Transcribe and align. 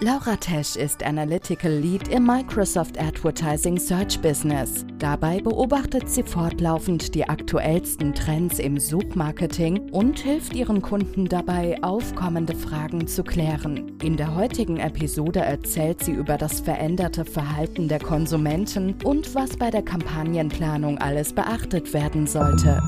Laura 0.00 0.36
Tesch 0.36 0.76
ist 0.76 1.02
Analytical 1.02 1.72
Lead 1.72 2.08
im 2.08 2.26
Microsoft 2.26 3.00
Advertising 3.00 3.78
Search 3.78 4.20
Business. 4.20 4.84
Dabei 4.98 5.40
beobachtet 5.40 6.10
sie 6.10 6.22
fortlaufend 6.22 7.14
die 7.14 7.26
aktuellsten 7.26 8.12
Trends 8.12 8.58
im 8.58 8.78
Suchmarketing 8.78 9.88
und 9.92 10.18
hilft 10.18 10.54
ihren 10.54 10.82
Kunden 10.82 11.24
dabei, 11.24 11.82
aufkommende 11.82 12.54
Fragen 12.54 13.06
zu 13.08 13.24
klären. 13.24 13.96
In 14.02 14.18
der 14.18 14.34
heutigen 14.34 14.76
Episode 14.76 15.40
erzählt 15.40 16.04
sie 16.04 16.12
über 16.12 16.36
das 16.36 16.60
veränderte 16.60 17.24
Verhalten 17.24 17.88
der 17.88 18.00
Konsumenten 18.00 18.96
und 19.02 19.34
was 19.34 19.56
bei 19.56 19.70
der 19.70 19.82
Kampagnenplanung 19.82 20.98
alles 20.98 21.32
beachtet 21.32 21.94
werden 21.94 22.26
sollte. 22.26 22.82